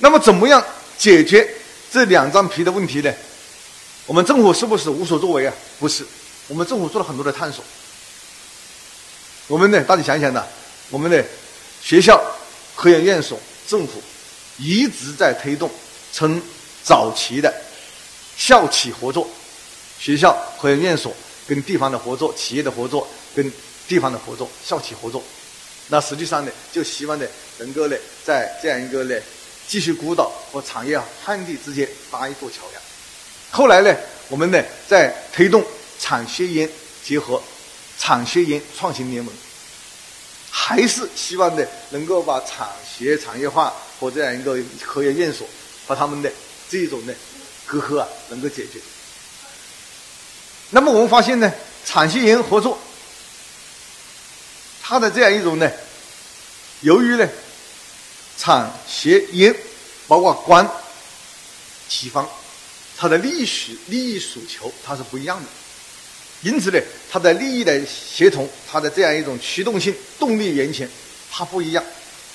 [0.00, 0.64] 那么，怎么样
[0.98, 1.48] 解决
[1.92, 3.12] 这两张皮的问题呢？
[4.06, 5.52] 我们政府是不是无所作为啊？
[5.78, 6.04] 不是，
[6.48, 7.62] 我们政府做了很多的探索。
[9.46, 10.44] 我们呢，大家想想呢，
[10.88, 11.22] 我们的
[11.82, 12.20] 学校、
[12.74, 14.02] 科研院所、政府
[14.58, 15.70] 一直在推动
[16.12, 16.40] 从
[16.82, 17.54] 早期的
[18.36, 19.28] 校企合作，
[19.98, 21.14] 学校、科研院所
[21.46, 23.06] 跟地方的合作、企业的合作、
[23.36, 23.52] 跟
[23.86, 25.22] 地方的合作、校企合作。
[25.88, 27.26] 那实际上呢，就希望呢，
[27.58, 29.14] 能够呢，在这样一个呢。
[29.70, 32.82] 继续孤岛和产业旱地之间搭一座桥梁。
[33.52, 33.96] 后来呢，
[34.28, 35.64] 我们呢在推动
[36.00, 36.68] 产学研
[37.04, 37.40] 结合、
[37.96, 39.32] 产学研创新联盟，
[40.50, 45.46] 还是希望呢能够把产学产业化和这样一个科研院所
[45.86, 46.28] 把他们的
[46.68, 47.14] 这一种呢
[47.64, 48.80] 隔阂啊能够解决。
[50.70, 51.52] 那么我们发现呢，
[51.86, 52.76] 产学研合作，
[54.82, 55.70] 它的这样一种呢，
[56.80, 57.28] 由于呢。
[58.40, 59.54] 产学研，
[60.08, 60.66] 包括官、
[61.90, 62.26] 企方，
[62.96, 63.46] 它的利益
[63.88, 65.46] 利益诉求它是不一样的，
[66.40, 70.88] 因此呢，它的利益的协同，它的这样一种驱动性动力源泉，
[71.30, 71.84] 它不一样，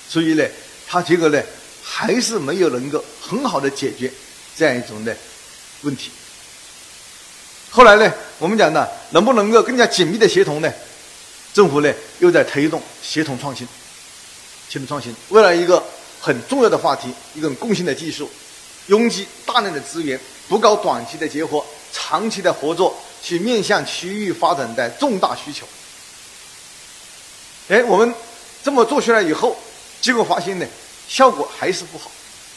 [0.08, 0.47] 所以呢，
[0.88, 1.42] 它结果呢，
[1.81, 4.14] 还是没有能够很好的解决
[4.56, 5.17] 这样一种的
[5.81, 6.12] 问题。
[7.72, 10.72] 后来呢，我们讲呢，能不能够更加紧密的协同呢？
[11.52, 13.67] 政府呢，又在推动协同创新。
[14.67, 15.81] 协同创新，为了一个
[16.26, 18.28] 很重要的话题，一种共性的技术，
[18.88, 25.68] 拥挤大量的资源，不搞短期的结合，长期的合作，去面向区域发展的重大需求。
[27.68, 28.12] 哎，我们
[28.64, 29.56] 这么做出来以后，
[30.02, 30.66] 结果发现呢，
[31.08, 32.09] 效果还是不好。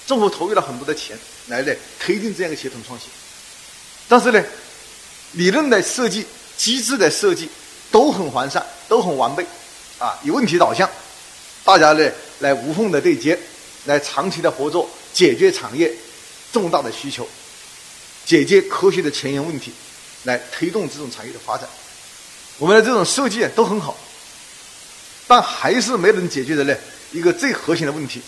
[0.06, 1.14] 政府投入了很多的钱
[1.48, 3.10] 来呢推进这样一个协同创新，
[4.08, 4.42] 但是呢，
[5.32, 6.24] 理论的设计、
[6.56, 7.50] 机制的设计
[7.90, 9.44] 都很完善，都很完备，
[9.98, 10.88] 啊，以问题导向。
[11.64, 13.38] 大家呢来无缝的对接，
[13.84, 15.92] 来长期的合作，解决产业
[16.52, 17.26] 重大的需求，
[18.26, 19.72] 解决科学的前沿问题，
[20.24, 21.68] 来推动这种产业的发展。
[22.58, 23.96] 我们的这种设计都很好，
[25.26, 26.76] 但还是没能解决的呢
[27.12, 28.20] 一个最核心的问题。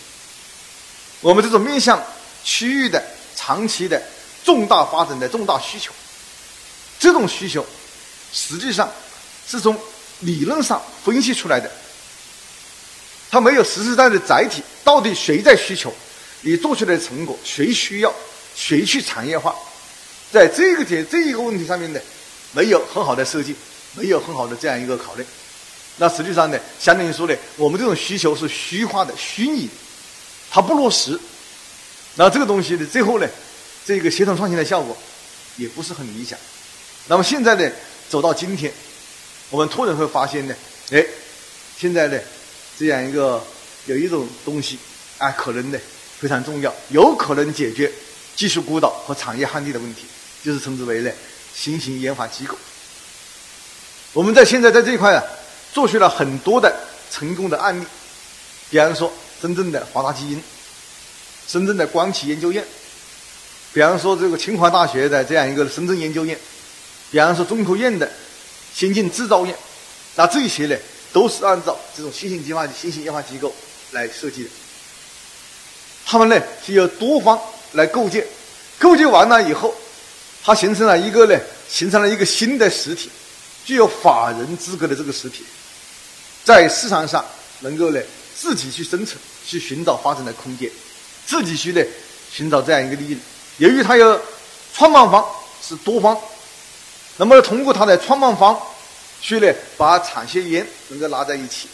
[1.21, 2.03] 我们这种面向
[2.44, 3.03] 区域的
[3.37, 4.00] 长期的
[4.44, 5.93] 重大发展的重大需求，
[6.99, 7.67] 这种需求
[8.32, 8.91] 实际上
[9.47, 9.78] 是从
[10.21, 11.71] 理论上分析出来的。
[13.31, 15.95] 它没有实实在在的载体，到底谁在需求？
[16.43, 18.13] 你做出来的成果谁需要？
[18.57, 19.55] 谁去产业化？
[20.33, 22.01] 在这个点这一个问题上面呢，
[22.53, 23.55] 没有很好的设计，
[23.95, 25.25] 没有很好的这样一个考虑。
[25.99, 29.73] 那实际上呢，相当于说呢，我们这种需求是虚化的、虚拟的，
[30.51, 31.19] 它不落实。
[32.17, 33.29] 那这个东西呢，最后呢，
[33.85, 34.97] 这个协同创新的效果
[35.57, 36.37] 也不是很理想。
[37.07, 37.71] 那么现在呢，
[38.09, 38.73] 走到今天，
[39.51, 40.55] 我们突然会发现呢，
[40.91, 41.05] 哎，
[41.79, 42.19] 现在呢。
[42.81, 43.45] 这样一个
[43.85, 44.79] 有一种东西
[45.19, 45.79] 啊，可能呢
[46.19, 47.93] 非常重要，有可能解决
[48.35, 50.07] 技术孤岛和产业旱地的问题，
[50.43, 51.11] 就是称之为呢
[51.55, 52.57] 新型研发机构。
[54.15, 55.23] 我们在现在在这一块啊，
[55.75, 56.75] 做出了很多的
[57.11, 57.85] 成功的案例，
[58.71, 59.12] 比方说
[59.43, 60.43] 深圳的华大基因，
[61.47, 62.65] 深圳的光启研究院，
[63.75, 66.35] 比方说这个清华大学的这样一个深圳研究院，
[67.11, 68.11] 比方说中科院的
[68.75, 69.55] 先进制造院，
[70.17, 70.75] 那这些呢？
[71.12, 73.53] 都是按照这种新型计划、新型研发机构
[73.93, 74.50] 来设计的。
[76.06, 77.38] 他们呢是由多方
[77.72, 78.26] 来构建，
[78.78, 79.75] 构建完了以后，
[80.43, 81.38] 它形成了一个呢，
[81.69, 83.10] 形成了一个新的实体，
[83.65, 85.44] 具有法人资格的这个实体，
[86.44, 87.25] 在市场上
[87.60, 88.00] 能够呢
[88.37, 90.70] 自己去生存，去寻找发展的空间，
[91.26, 91.82] 自己去呢
[92.32, 93.19] 寻找这样一个利益。
[93.59, 94.20] 由于它有
[94.75, 95.25] 创办方
[95.62, 96.16] 是多方，
[97.16, 98.60] 那么通过它的创办方。
[99.22, 101.69] 去呢，把产学研能够拉在一起，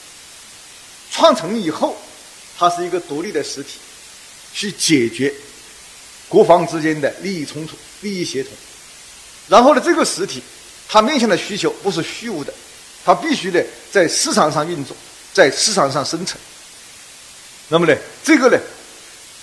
[1.13, 1.97] 创成以后，
[2.59, 3.79] 它是一个独立的实体，
[4.53, 5.33] 去解决
[6.29, 8.53] 国防之间的利益冲突、利益协同。
[9.49, 10.43] 然后呢，这个实体
[10.89, 12.53] 它面向的需求不是虚无的，
[13.05, 14.97] 它必须呢在市场上运作，
[15.33, 16.37] 在市场上生存。
[17.69, 18.59] 那么呢，这个呢，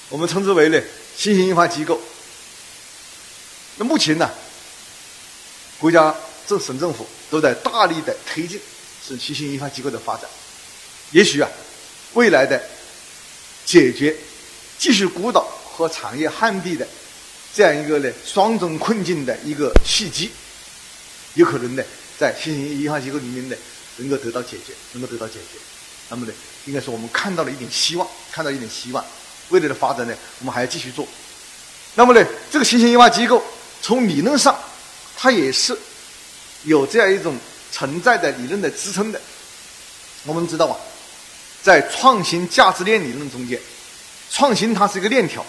[0.10, 0.82] 我们称之为呢
[1.16, 2.00] 新型研发机构。
[3.78, 4.30] 那目前呢，
[5.80, 6.14] 国家。
[6.46, 8.60] 这省政府都在大力的推进
[9.08, 10.30] 省新型研发机构的发展，
[11.12, 11.50] 也许啊，
[12.14, 12.62] 未来的
[13.66, 14.16] 解决
[14.78, 16.88] 技术孤岛和产业旱地的
[17.54, 20.32] 这样一个呢双重困境的一个契机，
[21.36, 21.84] 有可能呢
[22.20, 23.56] 在新型研发机构里面呢
[23.98, 25.60] 能够得到解决，能够得到解决。
[26.10, 26.34] 那么呢，
[26.66, 29.04] 应该说我们看到了一点希望，看到一点希望，
[29.50, 31.08] 未来的发展呢，我们还要继续做。
[31.96, 33.44] 那么呢，这个新型研发机构
[33.82, 34.58] 从理论上，
[35.18, 35.78] 它也是。
[36.64, 37.38] 有这样一种
[37.72, 39.20] 存在的理论的支撑的，
[40.26, 40.78] 我们知道啊，
[41.62, 43.60] 在创新价值链理论中间，
[44.30, 45.46] 创新它是一个链条，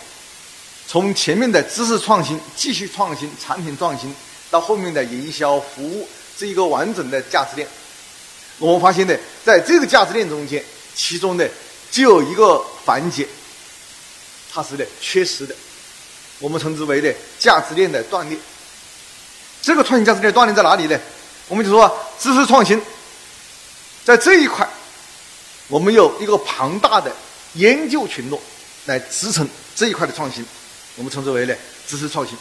[0.89, 4.15] 从前面的知识创新、技术创新、产品创新，
[4.51, 7.69] 到后面的营销服务，这一个完整的价值链。
[8.59, 9.15] 我们发现呢，
[9.45, 10.65] 在这个价值链中间，
[10.95, 11.45] 其中呢
[11.91, 13.27] 就有一个环节，
[14.53, 15.55] 它是呢缺失的，
[16.39, 18.39] 我们称之为呢价值链的断裂。
[19.65, 21.01] 这个创新价值链断裂在哪里呢？
[21.49, 21.91] 我们就说
[22.21, 22.79] 知识创新，
[24.05, 24.69] 在这一块，
[25.69, 27.11] 我们有一个庞大的
[27.55, 28.39] 研究群落
[28.85, 30.45] 来支撑这一块的创新，
[30.97, 31.55] 我们称之为呢
[31.89, 32.37] 知识创新。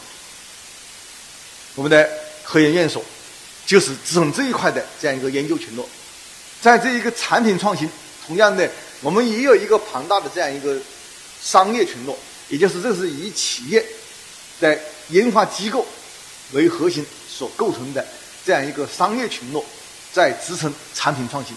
[1.76, 2.10] 我们的
[2.44, 3.02] 科研院所
[3.66, 5.88] 就是支撑这一块的这样一个研究群落。
[6.62, 7.90] 在这一个产品创新，
[8.28, 8.70] 同样的，
[9.00, 10.78] 我们也有一个庞大的这样一个
[11.42, 12.20] 商业群落，
[12.50, 13.86] 也就是这是以企业
[14.60, 14.78] 在
[15.08, 15.86] 研发机构
[16.54, 18.06] 为核心所构成的
[18.46, 19.64] 这样一个商业群落，
[20.12, 21.56] 在支撑产品创新。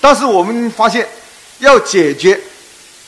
[0.00, 1.08] 但是我们发现，
[1.58, 2.40] 要解决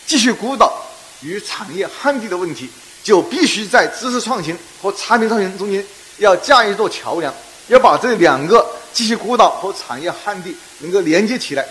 [0.06, 0.84] 继续孤岛
[1.22, 2.68] 与产业旱地的问题，
[3.02, 5.84] 就必须在知识创新和产品创新中间
[6.18, 7.32] 要架一座桥梁，
[7.68, 8.66] 要把这两个。
[8.96, 11.62] 继续孤岛和产业旱地能够连接起来，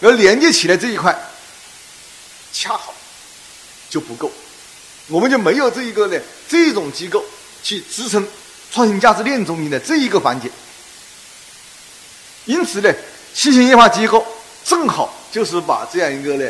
[0.00, 1.14] 而连接起来这一块
[2.54, 2.94] 恰好
[3.90, 4.32] 就不够，
[5.08, 6.18] 我们就没有这一个呢
[6.48, 7.22] 这种机构
[7.64, 8.24] 去支撑
[8.70, 10.48] 创新价值链中间的这一个环节。
[12.44, 12.94] 因此呢，
[13.34, 14.24] 新型研发机构
[14.64, 16.48] 正好就是把这样一个呢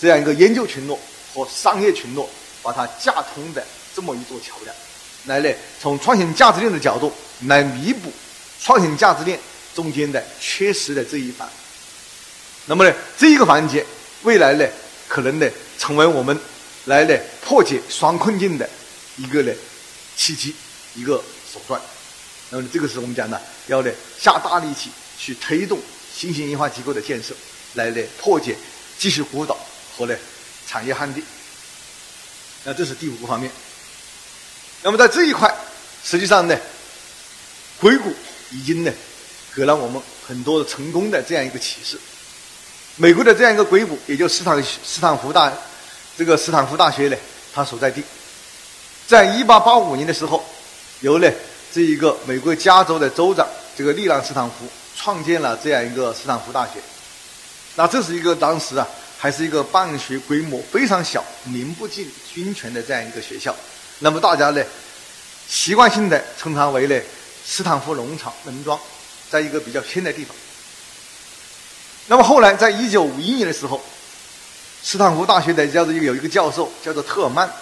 [0.00, 0.98] 这样一个研究群落
[1.32, 2.28] 和商业群落
[2.60, 4.74] 把它架通的这么一座桥梁，
[5.26, 7.12] 来呢从创新价值链的角度
[7.46, 8.12] 来弥补。
[8.64, 9.36] 创新价值链
[9.74, 11.48] 中间的缺失的这一环，
[12.66, 13.84] 那么呢，这一个环节
[14.22, 14.64] 未来呢，
[15.08, 16.38] 可能呢，成为我们
[16.84, 18.70] 来呢破解双困境的
[19.16, 19.52] 一个呢
[20.16, 20.54] 契机，
[20.94, 21.22] 一个
[21.52, 21.80] 手段。
[22.50, 25.80] 那么这个是我们讲的，要呢下大力气去推动
[26.14, 27.34] 新型研发机构的建设，
[27.74, 28.56] 来呢破解
[28.98, 29.58] 技术孤岛
[29.96, 30.14] 和呢
[30.66, 31.22] 产业旱地。
[32.64, 33.50] 那这是第五个方面。
[34.82, 35.52] 那么在这一块，
[36.04, 36.56] 实际上呢，
[37.80, 38.14] 硅谷。
[38.54, 38.92] 已经呢，
[39.56, 39.98] 给了我们
[40.28, 41.98] 很多的成功的这样一个启示。
[42.96, 45.50] 美国的这样一个硅谷，也就斯坦斯坦福大
[46.18, 47.16] 这个斯坦福大学呢，
[47.54, 48.02] 它所在地，
[49.12, 50.42] 在一八八五年的时候，
[51.00, 51.30] 由呢
[51.70, 54.66] 这一个美国加州的州长这个利兰斯坦福
[54.96, 56.80] 创建了这样一个斯坦福大学。
[57.74, 58.88] 那这是一个当时啊，
[59.18, 63.54] 还是一个办学规模非常小、名不见经传的这样一个学校。
[63.98, 64.64] 那么大家呢，
[65.46, 66.98] 习惯性的称它为呢。
[67.44, 68.80] 斯坦福农场农庄，
[69.28, 70.34] 在一个比较偏的地方。
[72.06, 73.78] 那么后来，在一九五一年的时候，
[74.82, 77.52] 斯坦福大学的叫做有一个教授叫做特尔曼，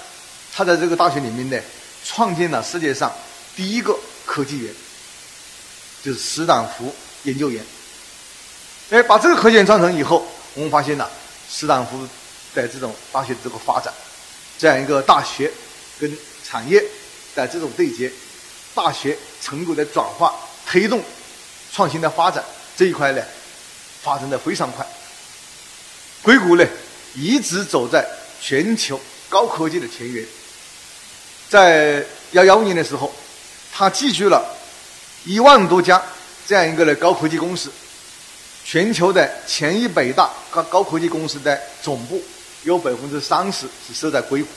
[0.52, 1.58] 他在这个大学里面呢，
[2.04, 3.12] 创建了世界上
[3.56, 4.74] 第一个科技园，
[6.02, 7.64] 就是斯坦福研究园。
[8.90, 11.08] 哎，把这个科技园创成以后，我们发现呢，
[11.48, 12.06] 斯坦福
[12.54, 13.92] 的这种大学的这个发展，
[14.58, 15.50] 这样一个大学
[15.98, 16.12] 跟
[16.44, 16.82] 产业
[17.34, 18.10] 的这种对接。
[18.74, 20.32] 大学成果的转化、
[20.64, 21.02] 推动
[21.72, 22.42] 创新的发展
[22.76, 23.22] 这一块呢，
[24.02, 24.86] 发生的非常快。
[26.22, 26.64] 硅谷呢，
[27.14, 28.08] 一直走在
[28.40, 28.98] 全球
[29.28, 30.24] 高科技的前沿。
[31.50, 33.12] 在幺幺年的时候，
[33.72, 34.40] 它集聚了
[35.24, 36.00] 一万多家
[36.46, 37.68] 这样一个的高科技公司，
[38.64, 42.22] 全球的前一百大高高科技公司的总部
[42.62, 44.48] 有百分之三十是设在硅谷，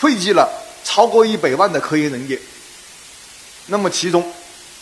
[0.00, 0.50] 汇集了
[0.82, 2.36] 超过一百万的科研人员。
[3.66, 4.32] 那么，其中，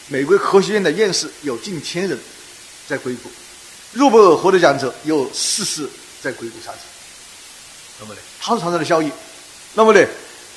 [0.06, 2.18] 美国科学院的院士有近千人，
[2.88, 3.28] 在硅谷；
[3.92, 5.86] 诺贝尔获得奖者有四世
[6.22, 6.80] 在硅谷上市。
[8.00, 9.12] 那么呢，它是创造的效益。
[9.74, 10.00] 那么呢，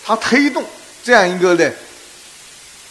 [0.03, 0.63] 它推动
[1.03, 1.71] 这样一个呢，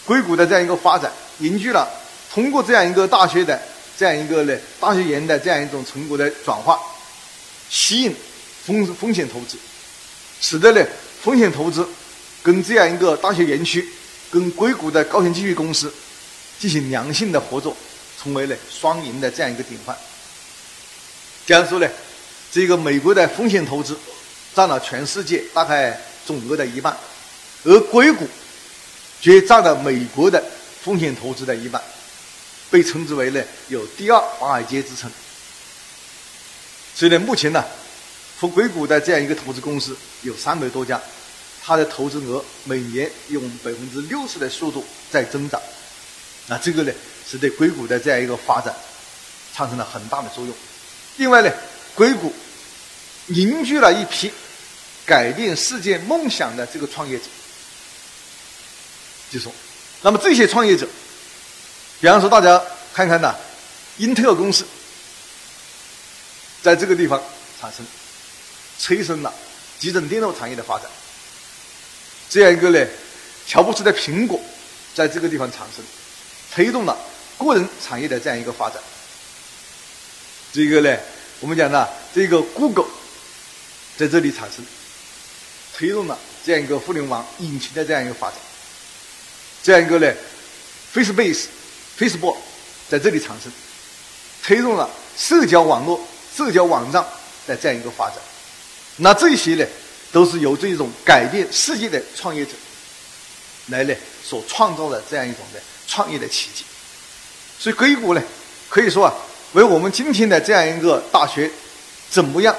[0.07, 1.89] 硅谷的这样一个发展，凝聚了
[2.33, 3.61] 通过这样一个大学的
[3.97, 6.79] 这样一个呢大学园的这样一种成果的转化，
[7.69, 8.17] 吸引
[8.65, 9.57] 风风险投资，
[10.41, 10.87] 使得呢
[11.23, 11.89] 风险投资
[12.43, 13.89] 跟这样一个大学园区。
[14.33, 15.93] 跟硅谷的高新技术公司
[16.57, 17.77] 进行良性的合作，
[18.23, 19.97] 成为了双赢的这样一个典范。
[21.45, 21.89] 假如说呢，
[22.53, 23.99] 这个美国的风险投资
[24.55, 26.01] 占了全世界大概
[26.31, 26.97] 总额的一半，
[27.65, 28.25] 而硅谷
[29.21, 30.41] 却占了美国的
[30.81, 31.83] 风险投资的一半，
[32.71, 35.11] 被称之为呢有第二华尔街之称。
[36.95, 37.65] 所以呢，目前呢，
[38.39, 41.01] 和硅谷的这样一个投资公司有三百多家。
[41.63, 45.61] 它的投资额每年用百分之六十的速度在增长，
[46.47, 46.93] 那这个呢
[47.29, 48.73] 是对硅谷的这样一个发展
[49.53, 50.55] 产生了很大的作用。
[51.17, 51.51] 另外呢，
[51.97, 52.33] 硅谷
[53.27, 54.31] 凝聚了一批
[55.11, 57.25] 改变世界梦想的这个创业者。
[59.29, 59.53] 就说，
[60.03, 60.87] 那么这些创业者，
[62.01, 62.63] 比方说大家
[62.95, 63.35] 看看呐，
[63.99, 64.65] 英特尔公司
[66.63, 67.21] 在这个地方
[67.61, 67.85] 产生，
[68.79, 69.35] 催生了
[69.81, 70.89] 集成电路产业的发展。
[72.29, 72.87] 这样一个呢，
[73.49, 74.41] 乔布斯的苹果
[74.95, 75.85] 在这个地方产生，
[76.55, 76.97] 推动了
[77.37, 78.81] 个人产业的这样一个发展。
[80.53, 80.97] 这个呢，
[81.41, 82.87] 我们讲呢，这个 Google
[83.97, 84.65] 在这里产生，
[85.81, 88.37] 推动了这样一个互联网引擎的这样一个发展。
[89.63, 90.13] 这样一个呢
[90.95, 91.47] ，Facebook
[91.99, 92.37] Facebook
[92.91, 93.51] 在这里产生，
[94.43, 96.07] 推动了社交网络、
[96.37, 97.03] 社交网站
[97.47, 98.19] 的这样一个发展。
[98.97, 99.67] 那这些呢？
[100.13, 102.51] 都是由这种改变世界的创业者
[103.69, 103.95] 来呢
[104.29, 106.65] 所创造的这样一种的创业的奇迹，
[107.61, 108.21] 所以硅谷呢
[108.69, 109.15] 可以说啊，
[109.53, 111.49] 为我们今天的这样一个大学
[112.11, 112.53] 怎么样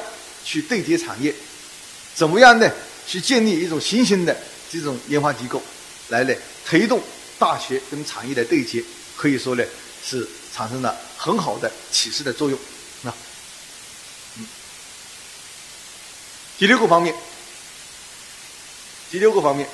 [0.46, 1.36] 去对接产业，
[2.16, 2.72] 怎么样呢
[3.08, 4.36] 去建立一种新型的
[4.72, 5.62] 这种研发机构，
[6.10, 6.34] 来呢
[6.65, 7.01] 推动
[7.38, 8.84] 大学跟产业的对接，
[9.15, 9.63] 可以说呢
[10.05, 12.60] 是产生了很好的启示的作用
[13.03, 13.13] 那。
[14.38, 14.48] 嗯，
[16.58, 17.13] 第六个方面。
[19.12, 19.67] 第六个方面，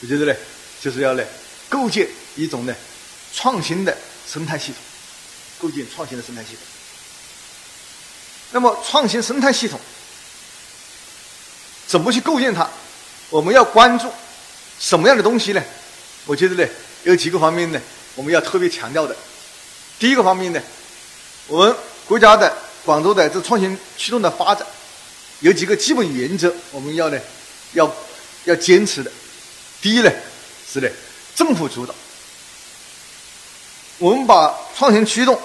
[0.00, 0.38] 我觉得呢，
[0.80, 1.24] 就是要呢
[1.68, 2.72] 构建一种呢
[3.34, 4.76] 创新的生态系统，
[5.58, 6.58] 构建创新的生态系统。
[8.52, 9.80] 那么创新生态系统
[11.88, 12.68] 怎么去构建它？
[13.30, 14.08] 我们要关注
[14.78, 15.62] 什么样的东西呢？
[16.26, 16.70] 我觉得呢
[17.02, 17.80] 有几个方面呢，
[18.14, 19.16] 我们要特别强调的。
[19.98, 20.60] 第一个方面呢，
[21.48, 21.74] 我们
[22.06, 24.64] 国家的广州的这创新驱动的发展
[25.40, 27.18] 有几个基本原则，我们要呢
[27.72, 27.92] 要。
[28.44, 29.10] 要坚持的，
[29.82, 30.10] 第一呢，
[30.72, 30.88] 是呢，
[31.34, 31.94] 政府主导。
[33.98, 35.38] 我们把创新驱动，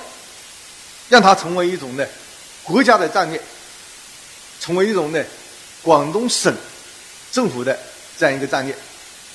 [1.09, 2.05] 让它成为一种呢
[2.63, 3.41] 国家的战略，
[4.61, 5.21] 成为一种呢
[5.83, 6.51] 广东省
[7.31, 7.77] 政府的
[8.17, 8.75] 这样一个战略。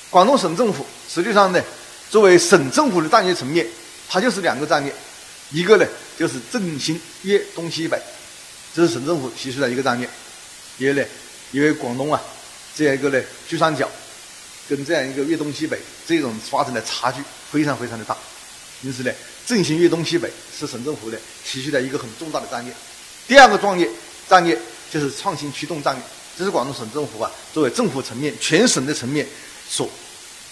[0.09, 1.63] 广东省政府实际上呢，
[2.09, 3.65] 作为省政府的战略层面，
[4.09, 4.93] 它就是两个战略，
[5.51, 5.85] 一个呢
[6.17, 7.97] 就是振兴粤东西北，
[8.75, 10.09] 这是省政府提出的一个战略。
[10.77, 11.03] 第二呢，
[11.53, 12.21] 因为广东啊。
[12.75, 13.89] 这样一个呢，珠三角
[14.69, 15.77] 跟这样一个粤东西北
[16.07, 18.15] 这种发展的差距非常非常的大，
[18.83, 19.11] 因此呢，
[19.45, 22.73] 振兴粤东西北是省政府呢提出的一个很重大的战略。
[23.27, 23.89] 第二个战略
[24.29, 24.57] 战略
[24.89, 26.01] 就是创新驱动战略，
[26.39, 29.27] 这是广东省政府啊作为政府层面全省的层面
[29.67, 29.89] 所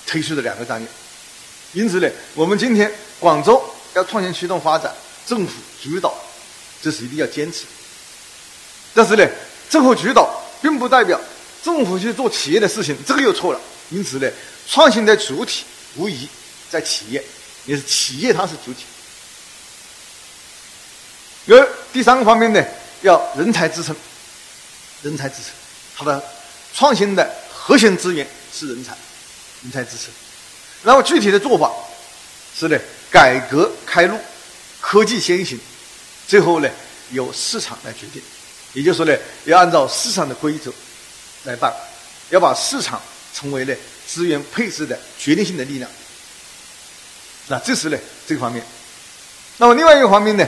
[0.06, 0.88] 推出的两个战略。
[1.72, 2.91] 因此呢，我们今天
[3.22, 3.63] 广州
[3.94, 4.94] 要创新驱动发展，
[5.25, 6.13] 政府主导，
[6.82, 7.63] 这是一定要坚持。
[8.94, 9.25] 但是呢，
[9.70, 10.29] 政府主导
[10.62, 11.17] 并不代表。
[11.63, 13.60] 政府去做企业的事情，这个又错了。
[13.89, 14.29] 因此呢，
[14.67, 15.63] 创新的主体
[15.96, 16.27] 无疑
[16.70, 17.24] 在企业，
[17.65, 18.84] 也是企业它是主体。
[21.48, 22.62] 而第三个方面呢，
[23.03, 23.96] 要人才支撑，
[25.01, 25.46] 人才支撑，
[25.98, 26.24] 它的
[26.74, 28.96] 创新的核心资源是人才，
[29.63, 30.10] 人才支持。
[30.84, 31.72] 然后具体的做法
[32.56, 34.18] 是呢，改革开路，
[34.80, 35.60] 科技先行，
[36.27, 36.70] 最后呢
[37.12, 38.22] 由市场来决定，
[38.74, 40.72] 也就是说呢，要按照市场的规则。
[41.44, 41.74] 来办，
[42.30, 43.01] 要把市场
[43.34, 43.74] 成为呢
[44.06, 45.89] 资源配置的决定性的力量。
[47.48, 48.62] 那这是呢这个方面。
[49.58, 50.46] 那么另外一个方面呢，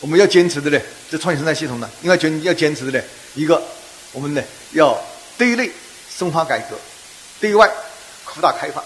[0.00, 3.04] 我们要坚持的呢，这创新生态系统呢，应该坚要坚持的呢，
[3.36, 3.62] 一个
[4.12, 4.98] 我们呢要
[5.36, 5.70] 对内
[6.16, 6.76] 深化改革，
[7.40, 7.70] 对外
[8.24, 8.82] 扩大开放。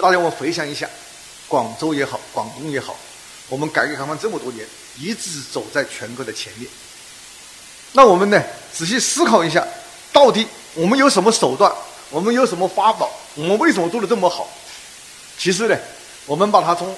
[0.00, 0.88] 大家我回想一下，
[1.48, 2.96] 广州也好，广东也好，
[3.48, 4.66] 我们改革开放这么多年，
[4.98, 6.68] 一直走在全国的前面。
[7.92, 9.66] 那我们呢仔细思考一下。
[10.12, 10.44] 到底
[10.74, 11.72] 我们有什么手段？
[12.10, 13.08] 我们有什么法宝？
[13.36, 14.48] 我们为什么做的这么好？
[15.38, 15.78] 其实呢，
[16.26, 16.92] 我们把它从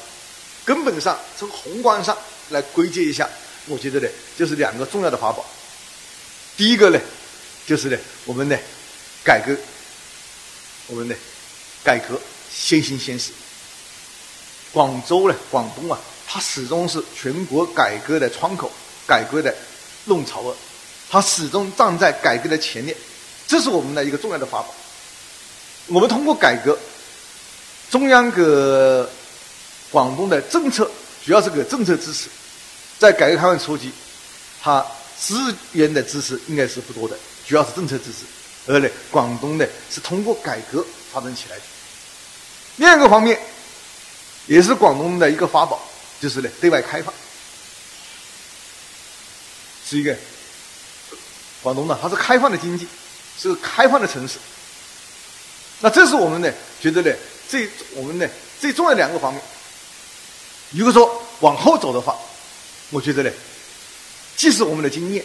[0.64, 2.16] 根本上、从宏观上
[2.48, 3.28] 来归结一下，
[3.66, 4.08] 我觉得呢，
[4.38, 5.44] 就是两个重要的法宝。
[6.56, 6.98] 第一个呢，
[7.66, 8.56] 就是呢，我们呢，
[9.24, 9.56] 改革，
[10.88, 11.14] 我们呢，
[11.84, 12.20] 改革
[12.52, 13.30] 先行先试。
[14.72, 18.70] 广州呢，广东啊，它始终是全国改革的窗口，
[19.06, 19.54] 改革的
[20.06, 20.54] 弄潮儿。
[21.10, 22.96] 它始终站在改革的前列，
[23.46, 24.74] 这是我们的一个重要的法宝。
[25.88, 26.78] 我们通过改革，
[27.90, 28.42] 中央给
[29.90, 30.90] 广东的政策
[31.24, 32.28] 主要是给政策支持，
[32.98, 33.92] 在改革开放初期，
[34.62, 34.84] 它
[35.20, 37.14] 资源的支持应该是不多的，
[37.46, 38.24] 主要是政策支持。
[38.66, 41.62] 而呢，广东呢是通过改革发展起来的。
[42.76, 43.38] 另一个方面，
[44.46, 45.82] 也是广东的一个法宝，
[46.20, 47.12] 就是呢对外开放，
[49.84, 50.16] 是一个。
[51.62, 52.88] 广东呢，它是开放的经济，
[53.38, 54.38] 是开放的城市。
[55.80, 57.12] 那这是我们呢觉得呢，
[57.48, 58.28] 最我们呢
[58.60, 59.42] 最重要两个方面。
[60.70, 62.16] 如果说往后走的话，
[62.90, 63.30] 我觉得呢，
[64.36, 65.24] 既是我们的经验，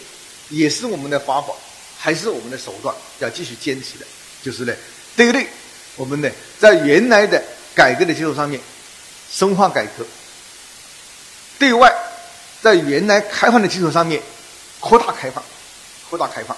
[0.50, 1.58] 也是我们的法宝，
[1.98, 4.06] 还是我们的手段，要继续坚持的，
[4.44, 4.74] 就是呢，
[5.16, 5.48] 对内，
[5.96, 7.44] 我们呢在原来的
[7.76, 8.62] 改革的基础上面
[9.32, 10.04] 深化改革；
[11.60, 11.94] 对外，
[12.62, 14.22] 在原来开放的基础上面
[14.80, 15.44] 扩大开放。
[16.10, 16.56] 扩大开放，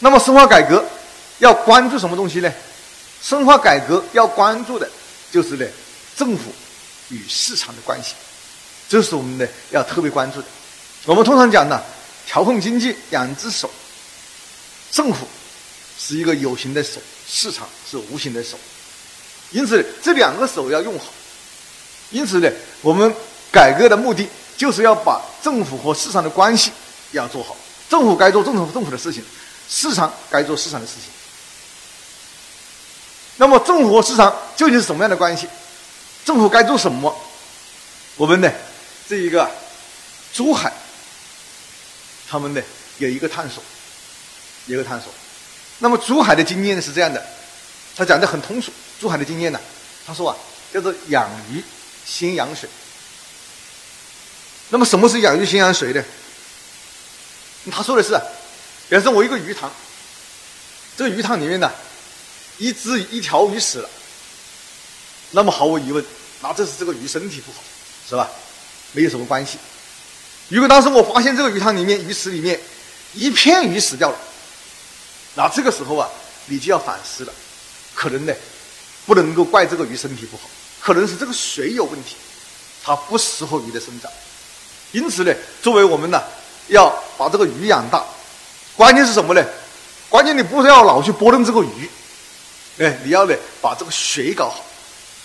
[0.00, 0.84] 那么深化改革
[1.38, 2.52] 要关注什么东西呢？
[3.22, 4.90] 深化改革要关注的
[5.30, 5.64] 就是呢，
[6.16, 6.52] 政府
[7.10, 8.14] 与市场的关系，
[8.88, 10.48] 这是我们呢要特别关注的。
[11.04, 11.80] 我们通常讲呢，
[12.26, 13.70] 调控经济两只手，
[14.90, 15.26] 政府
[15.98, 18.58] 是一个有形的手，市场是无形的手，
[19.52, 21.06] 因此这两个手要用好。
[22.10, 22.50] 因此呢，
[22.82, 23.14] 我们
[23.50, 26.70] 改革的目的就是要把政府和市场的关系
[27.12, 27.56] 要做好。
[27.88, 29.24] 政府该做政府政府的事情，
[29.68, 31.02] 市场该做市场的事情。
[33.36, 35.46] 那么，政府和市场究竟是什么样的关系？
[36.24, 37.14] 政府该做什么？
[38.16, 38.50] 我们呢，
[39.08, 39.50] 这一个
[40.32, 40.72] 珠海，
[42.28, 42.62] 他们呢
[42.98, 43.62] 有一个探索，
[44.66, 45.12] 一个探索。
[45.78, 47.24] 那么，珠海的经验是这样的，
[47.94, 48.72] 他讲的很通俗。
[48.98, 49.60] 珠海的经验呢，
[50.06, 50.36] 他说啊，
[50.72, 51.62] 叫做养鱼
[52.04, 52.68] 先养水。
[54.70, 56.02] 那么，什么是养鱼先养水呢？
[57.70, 58.18] 他说的是，
[58.88, 59.70] 比方说，我一个鱼塘，
[60.96, 61.70] 这个鱼塘里面呢，
[62.58, 63.90] 一只一条鱼死了，
[65.32, 66.02] 那么毫无疑问，
[66.40, 67.58] 那这是这个鱼身体不好，
[68.08, 68.30] 是吧？
[68.92, 69.58] 没有什么关系。
[70.48, 72.60] 如果当时我发现这个鱼塘里面鱼池里面
[73.14, 74.16] 一片鱼死掉了，
[75.34, 76.08] 那这个时候啊，
[76.46, 77.32] 你就要反思了，
[77.94, 78.32] 可能呢，
[79.04, 80.44] 不能够怪这个鱼身体不好，
[80.80, 82.16] 可能是这个水有问题，
[82.82, 84.10] 它不适合鱼的生长。
[84.92, 86.22] 因此呢，作为我们呢。
[86.68, 88.04] 要把这个鱼养大，
[88.76, 89.46] 关键是什么呢？
[90.08, 91.88] 关键你不是要老去拨弄这个鱼，
[92.78, 94.64] 哎，你要呢把这个水搞好，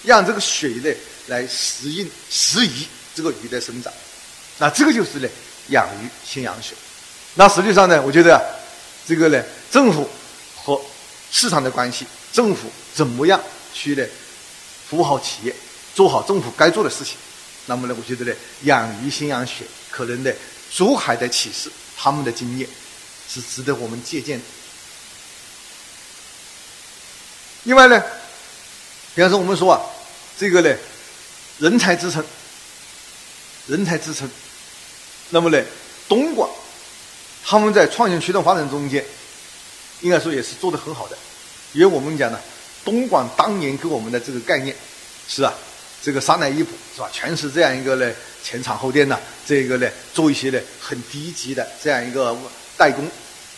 [0.03, 0.93] 让这个水呢
[1.25, 2.85] 来适应适宜
[3.15, 3.91] 这个鱼的生长。
[4.61, 5.27] 那这个就是呢
[5.69, 6.77] 养鱼先养水。
[7.33, 8.39] 那实际上呢，我觉得
[9.07, 10.07] 这个呢政府
[10.55, 10.79] 和
[11.31, 13.41] 市场的关系，政府怎么样
[13.73, 14.05] 去呢
[14.87, 15.55] 服务好企业，
[15.95, 17.15] 做好政府该做的事情。
[17.65, 20.31] 那么呢，我觉得呢养鱼先养水，可能呢。
[20.73, 22.65] 珠海的启示，他们的经验
[23.27, 24.45] 是值得我们借鉴的。
[27.63, 28.01] 另外呢，
[29.13, 29.81] 比方说我们说啊，
[30.39, 30.73] 这个呢，
[31.59, 32.23] 人才支撑，
[33.67, 34.29] 人才支撑，
[35.31, 35.61] 那么呢，
[36.07, 36.47] 东莞
[37.43, 39.03] 他们在创新驱动发展中间，
[40.01, 41.17] 应该说也是做的很好的，
[41.73, 42.39] 因为我们讲呢，
[42.85, 44.75] 东莞当年给我们的这个概念
[45.27, 45.51] 是啊。
[46.03, 47.07] 这个三来一补是吧？
[47.13, 48.11] 全是这样一个呢，
[48.43, 52.35] 前厂后店呢，这个呢，做一些呢很低级的这样一个
[52.75, 53.07] 代工，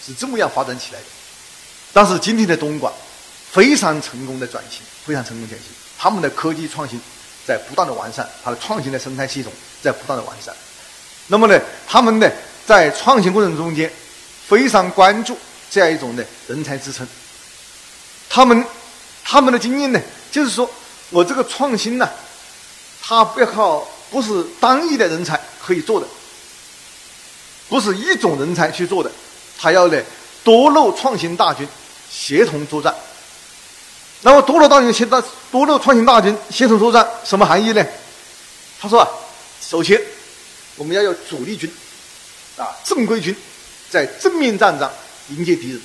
[0.05, 1.05] 是这么样发展起来的。
[1.93, 2.91] 但是今天的东莞
[3.49, 6.99] 非常成功的转型，非常成功转型，他们的科技创新
[7.47, 9.49] 在不断的完善，它的创新的生态系统
[9.81, 10.53] 在不断的完善。
[11.27, 12.29] 那么呢，他们呢
[12.65, 13.91] 在创新过程中间
[14.47, 15.37] 非常关注
[15.69, 17.07] 这样一种的人才支撑。
[18.29, 18.65] 他们
[19.23, 19.99] 他们的经验呢，
[20.31, 20.69] 就是说
[21.09, 22.09] 我这个创新呢。
[23.05, 26.07] 他不要靠，不是单一的人才可以做的，
[27.67, 29.11] 不是一种人才去做的，
[29.59, 30.01] 他要呢
[30.41, 31.67] 多路创新大军
[32.09, 32.95] 协同作战。
[34.21, 37.85] 那么多路大军协大多路创新大军协同作战什么含义呢？
[38.79, 39.07] 他说啊，
[39.59, 40.01] 首先
[40.75, 41.71] 我们要有主力军
[42.57, 43.35] 啊，正规军
[43.89, 44.91] 在正面战场
[45.29, 45.81] 迎接敌人，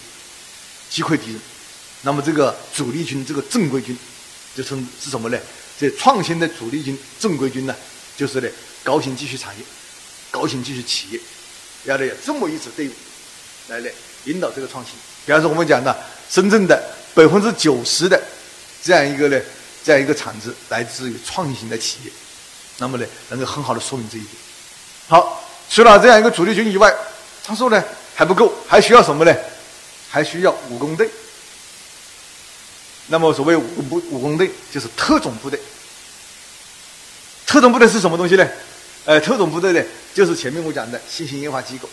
[0.91, 1.41] 击溃敌人。
[2.03, 3.97] 那么这个主力军，这个正规军，
[4.55, 5.39] 就称是什么呢？
[5.79, 7.75] 这创新的主力军、正规军呢，
[8.17, 8.49] 就是呢
[8.83, 9.65] 高新技术产业、
[10.31, 11.21] 高新技术企业，
[11.85, 12.93] 要得有这么一支队伍
[13.69, 13.89] 来呢
[14.25, 14.95] 引导这个创新。
[15.27, 15.97] 比方说我们讲的
[16.31, 16.83] 深圳的
[17.15, 18.21] 百分之九十的
[18.83, 19.41] 这样一个呢
[19.85, 22.11] 这样一个产值来自于创新型的企业，
[22.79, 24.33] 那么呢能够很好的说明这一点。
[25.09, 26.95] 好，除了这样一个主力军以外，
[27.43, 27.83] 他说呢
[28.15, 29.35] 还不够，还需要什么呢？
[30.11, 31.09] 还需要武工队。
[33.09, 35.59] 那么，所谓武部武工队就是特种部队。
[37.47, 38.47] 特种部队是什么东西呢？
[39.07, 39.83] 呃，特种部队呢，
[40.15, 41.89] 就是前面我讲的新型研发机构。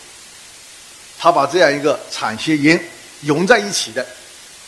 [1.18, 2.78] 他把这样一个产学研
[3.22, 4.06] 融在一起的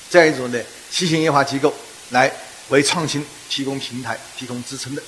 [0.09, 1.75] 这样一种的新型研发机构，
[2.09, 2.33] 来
[2.71, 5.03] 为创新提供平台、提供支撑的。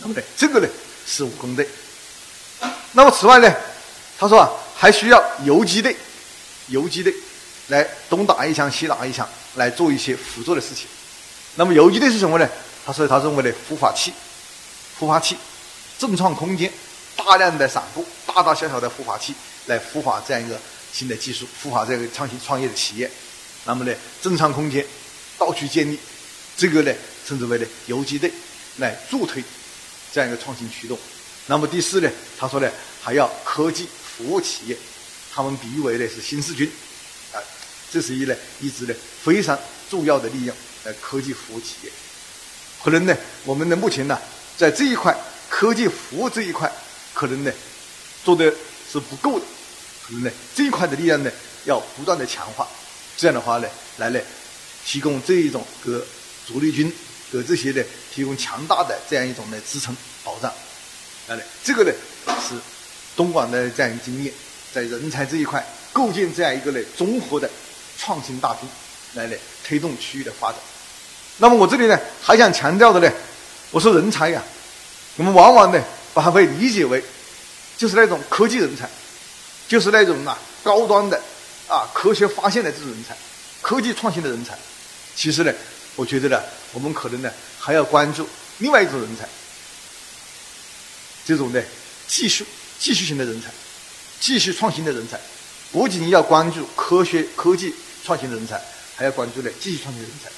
[0.00, 0.68] 那么呢，这个呢
[1.06, 1.68] 是武工队。
[2.92, 3.54] 那么此外呢，
[4.18, 5.96] 他说啊，还需要游击队，
[6.68, 7.14] 游击队
[7.68, 9.28] 来东打一枪，西打一枪。
[9.54, 10.86] 来做一些辅助的事情。
[11.56, 12.48] 那么游击队是什么呢？
[12.86, 14.12] 他说他认为的孵化器、
[15.00, 15.36] 孵化器、
[15.98, 16.70] 正创空间，
[17.16, 19.34] 大量的散布大大小小的孵化器
[19.66, 20.56] 来孵化这样一个
[20.92, 23.10] 新的技术，孵化这个创新创业的企业。
[23.64, 24.86] 那么呢，正创空间
[25.36, 25.98] 到处建立，
[26.56, 26.92] 这个呢
[27.26, 28.30] 称之为呢游击队
[28.76, 29.42] 来助推
[30.12, 30.96] 这样一个创新驱动。
[31.48, 32.70] 那么第四呢，他说呢
[33.02, 34.76] 还要科技服务企业，
[35.34, 36.70] 他们比喻为呢是新四军。
[37.32, 37.40] 啊
[37.90, 39.58] 这是一呢，一支呢非常
[39.88, 41.90] 重要的力量，呃，科技服务企业。
[42.84, 44.18] 可能呢，我们的目前呢，
[44.58, 45.16] 在这一块
[45.48, 46.70] 科技服务这一块，
[47.14, 47.50] 可能呢
[48.22, 48.52] 做的
[48.92, 49.46] 是不够的。
[50.06, 51.30] 可能呢，这一块的力量呢，
[51.64, 52.68] 要不断的强化，
[53.16, 54.20] 这样的话呢，来呢，
[54.84, 55.90] 提供这一种给
[56.46, 56.92] 主力军
[57.32, 57.82] 给这些呢
[58.14, 60.52] 提供强大的这样一种的支撑保障，
[61.36, 61.92] 来，这个呢
[62.48, 62.54] 是
[63.16, 64.32] 东莞的这样一个经验，
[64.72, 67.50] 在人才这一块构建这样一个呢综合的
[67.98, 68.68] 创新大厅，
[69.14, 69.36] 来呢
[69.66, 70.60] 推动区域的发展。
[71.38, 73.12] 那么我这里呢还想强调的呢，
[73.70, 74.42] 我说人才呀，
[75.16, 75.82] 我们往往呢
[76.14, 77.02] 把它会理解为
[77.76, 78.88] 就是那种科技人才。
[79.68, 81.20] 就是那种啊高端的
[81.68, 83.14] 啊科学发现的这种人才，
[83.60, 84.56] 科技创新的人才。
[85.14, 85.52] 其实呢，
[85.94, 86.40] 我觉得呢，
[86.72, 88.26] 我们可能呢还要关注
[88.60, 89.28] 另外一种人才，
[91.28, 91.62] 这种的
[92.06, 92.42] 技术
[92.80, 93.50] 技术型的人才，
[94.18, 95.20] 技术创新的人才。
[95.70, 98.58] 不仅要关注科学科技创新的人才，
[98.96, 100.30] 还要关注呢技术创新的人才。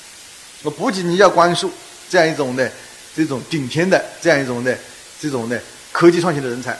[0.64, 1.70] 我不仅仅要关注
[2.10, 2.72] 这样一种的
[3.14, 4.76] 这种顶尖的这样一种的
[5.20, 6.76] 这种的科技创新的人才，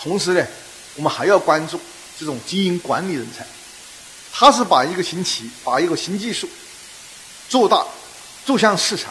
[0.00, 0.46] 同时呢。
[0.94, 1.80] 我们还要关注
[2.20, 3.46] 这种经营管理人才，
[4.30, 6.46] 他是把一个新企、把一个新技术
[7.48, 7.82] 做大、
[8.44, 9.10] 做向市场，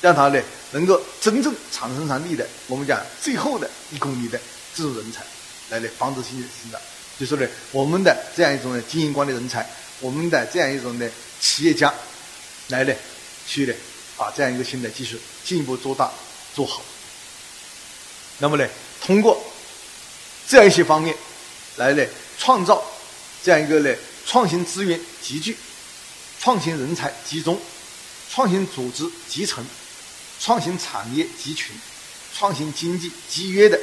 [0.00, 4.40] 让他呢能够真正产生产力的，我们讲最后的一公里的
[4.74, 5.22] 这种人才，
[5.70, 6.80] 来呢防止经济增长。
[7.18, 9.68] 就是呢，我们的这样一种的经营管理人才，
[10.00, 11.92] 我们的这样一种的企业家，
[12.68, 12.94] 来呢
[13.46, 13.74] 去呢
[14.16, 16.10] 把这样一个新的技术进一步做大、
[16.54, 16.82] 做好。
[18.38, 18.66] 那么呢，
[19.00, 19.42] 通过。
[20.50, 21.14] 这样一些方面，
[21.76, 22.02] 来呢
[22.38, 22.82] 创造
[23.44, 25.54] 这样一个呢创新资源集聚、
[26.40, 27.60] 创新人才集中、
[28.32, 29.62] 创新组织集成、
[30.40, 31.74] 创新产业集群、
[32.34, 33.78] 创新经济集约的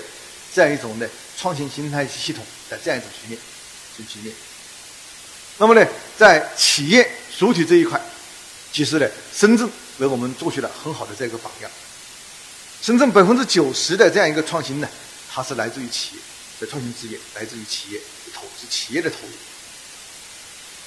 [0.53, 3.39] 这样一种的创新生态系统的这样一种局面，
[3.97, 4.33] 这局面。
[5.57, 5.87] 那么呢，
[6.17, 8.01] 在企业主体这一块，
[8.71, 11.71] 其实呢，深圳为我们做出了很好的这个榜样。
[12.81, 14.87] 深圳百分之九十的这样一个创新呢，
[15.31, 16.21] 它是来自于企业。
[16.57, 19.33] 的创新资源来自于企业的投资，企业的投入。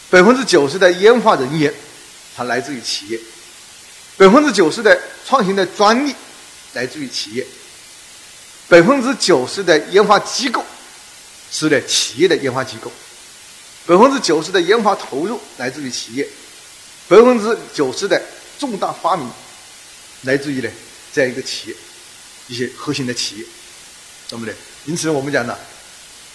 [0.08, 1.70] 百分之九十的研发人员，
[2.34, 3.18] 它来自于企业；
[4.18, 6.12] 百分之九十的创新的专利
[6.74, 7.44] 来自于企业；
[8.68, 10.62] 百分之九十的研发机构
[11.52, 12.90] 是呢企业的研发机构；
[13.86, 16.26] 百分之九十的研发投入来自于企业；
[17.06, 18.20] 百分之九十的
[18.58, 19.30] 重大发明
[20.22, 20.68] 来自于呢
[21.12, 21.76] 这样一个企业，
[22.48, 23.44] 一些核心的企业，
[24.30, 24.52] 那么呢？
[24.84, 25.56] 因此，我们讲呢，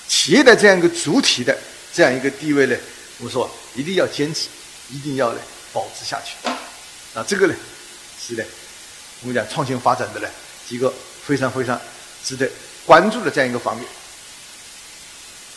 [0.08, 1.58] 企业的这样一个主体的
[1.94, 2.78] 这样一个地位呢，
[3.18, 4.48] 我说一定要坚持，
[4.90, 5.40] 一定要呢
[5.74, 6.48] 保持下去。
[7.14, 7.54] 啊，这个呢
[8.26, 8.46] 是的，
[9.22, 10.30] 我们讲创新发展的呢
[10.66, 10.94] 几个
[11.26, 11.80] 非常非常
[12.24, 12.50] 值得
[12.86, 13.86] 关注的这样一个方面。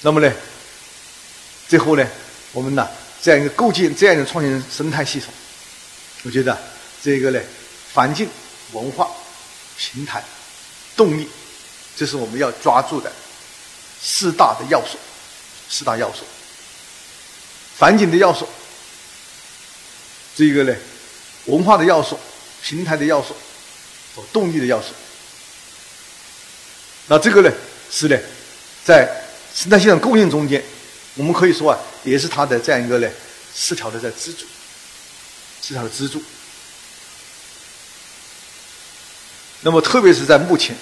[0.03, 0.33] 那么呢，
[1.69, 2.05] 最后呢，
[2.53, 2.89] 我们呢
[3.23, 5.33] 这样一个构建这样一个创新生态系统，
[6.25, 6.59] 我觉得
[7.01, 7.41] 这个呢
[7.95, 8.29] 环境、
[8.73, 9.09] 文化、
[9.79, 10.25] 平台、
[10.97, 11.29] 动力。
[11.97, 13.11] 这是我们要抓住的
[14.03, 14.99] 四大的要素，
[15.71, 16.25] 四大要素：
[17.79, 18.47] 环境的要素，
[20.35, 20.77] 这个呢，
[21.47, 22.19] 文化的要素，
[22.69, 23.29] 平台的要素，
[24.17, 24.89] 和动力的要素。
[27.07, 27.53] 那这个呢，
[27.89, 28.19] 是呢，
[28.85, 29.09] 在
[29.55, 30.61] 生态系统供应中间，
[31.15, 33.09] 我们可以说啊，也是它的这样一个呢，
[33.55, 34.45] 四条的在支柱，
[35.63, 36.21] 四条的支柱。
[39.61, 40.77] 那么，特别是在目前。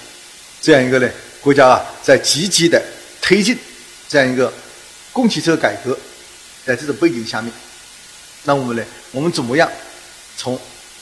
[0.61, 1.07] 这样一个呢，
[1.41, 2.83] 国家啊，在积极的
[3.21, 3.55] 推进
[4.09, 4.51] 这样一个
[5.13, 5.95] 供汽车改革，
[6.65, 7.53] 在这种背景下面，
[8.45, 9.71] 那我们呢，我们怎么样
[10.35, 10.59] 从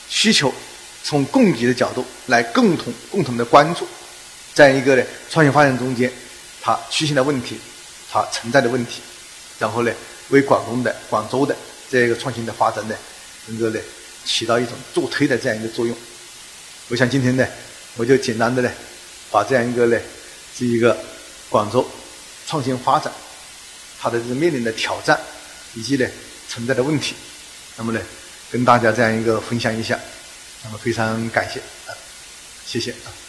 [0.09, 0.53] 需求、
[1.03, 3.87] 从供给的角度来共同共同的关注
[4.53, 6.11] 这样一个呢创新发展中间
[6.61, 7.59] 它出现的问题，
[8.09, 9.01] 它存在的问题，
[9.59, 9.91] 然后呢，
[10.29, 11.55] 为广东的广州的
[11.91, 12.95] 这样一个创新的发展呢，
[13.47, 13.79] 能够呢
[14.23, 15.95] 起到一种助推的这样一个作用。
[16.89, 17.45] 我想今天呢，
[17.97, 18.71] 我就简单的呢。
[19.31, 19.99] 把这样一个呢，
[20.55, 20.95] 是一个
[21.49, 21.83] 广州
[22.45, 23.11] 创新发展，
[23.99, 25.19] 它的这面临的挑战，
[25.73, 26.07] 以及呢
[26.47, 27.15] 存在的问题，
[27.77, 27.99] 那么呢，
[28.51, 29.99] 跟大家这样一个分享一下，
[30.63, 31.95] 那么非常感谢啊，
[32.65, 33.22] 谢谢啊。